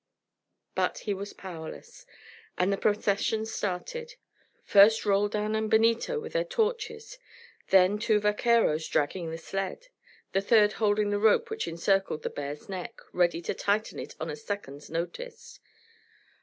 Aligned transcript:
But 0.73 0.97
he 1.05 1.13
was 1.13 1.31
powerless, 1.31 2.07
and 2.57 2.73
the 2.73 2.77
procession 2.77 3.45
started: 3.45 4.15
first 4.63 5.05
Roldan 5.05 5.53
and 5.53 5.69
Benito 5.69 6.19
with 6.19 6.33
their 6.33 6.43
torches; 6.43 7.19
then 7.69 7.99
two 7.99 8.19
vaqueros 8.19 8.87
dragging 8.87 9.29
the 9.29 9.37
sled, 9.37 9.89
the 10.31 10.41
third 10.41 10.71
holding 10.81 11.11
the 11.11 11.19
rope 11.19 11.51
which 11.51 11.67
encircled 11.67 12.23
the 12.23 12.31
bear's 12.31 12.67
neck, 12.67 12.99
ready 13.13 13.43
to 13.43 13.53
tighten 13.53 13.99
it 13.99 14.15
on 14.19 14.31
a 14.31 14.35
second's 14.35 14.89
notice. 14.89 15.59